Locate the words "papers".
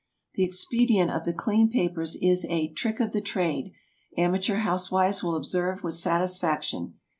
1.69-2.15